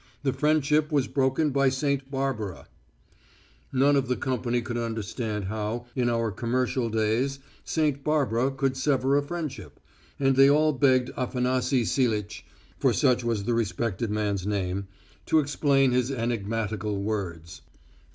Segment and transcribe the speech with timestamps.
[0.23, 2.09] The friendship was broken by St.
[2.09, 2.67] Barbara."
[3.71, 8.03] None of the company could understand how, in our commercial days, St.
[8.03, 9.79] Barbara could sever a friendship,
[10.19, 12.43] and they all begged Afanasy Silitch
[12.79, 14.87] for such was the respected man's name
[15.27, 17.61] to explain his enigmatical words.